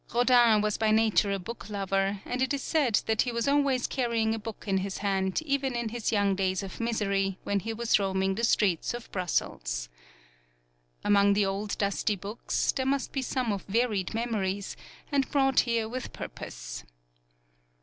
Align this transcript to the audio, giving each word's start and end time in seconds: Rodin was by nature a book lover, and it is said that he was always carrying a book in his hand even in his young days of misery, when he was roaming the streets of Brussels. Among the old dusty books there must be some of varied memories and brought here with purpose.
Rodin 0.15 0.61
was 0.61 0.79
by 0.79 0.89
nature 0.89 1.31
a 1.31 1.37
book 1.37 1.69
lover, 1.69 2.23
and 2.25 2.41
it 2.41 2.55
is 2.55 2.63
said 2.63 2.99
that 3.05 3.21
he 3.21 3.31
was 3.31 3.47
always 3.47 3.85
carrying 3.85 4.33
a 4.33 4.39
book 4.39 4.63
in 4.67 4.79
his 4.79 4.97
hand 4.97 5.39
even 5.43 5.75
in 5.75 5.89
his 5.89 6.11
young 6.11 6.33
days 6.33 6.63
of 6.63 6.79
misery, 6.79 7.37
when 7.43 7.59
he 7.59 7.71
was 7.71 7.99
roaming 7.99 8.33
the 8.33 8.43
streets 8.43 8.95
of 8.95 9.11
Brussels. 9.11 9.89
Among 11.03 11.33
the 11.33 11.45
old 11.45 11.77
dusty 11.77 12.15
books 12.15 12.71
there 12.71 12.87
must 12.87 13.11
be 13.11 13.21
some 13.21 13.51
of 13.53 13.61
varied 13.65 14.15
memories 14.15 14.75
and 15.11 15.29
brought 15.29 15.59
here 15.69 15.87
with 15.87 16.11
purpose. 16.13 16.83